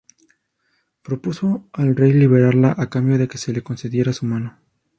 [1.03, 4.57] Propuso al rey liberarla, a cambio de que se le concediera su mano.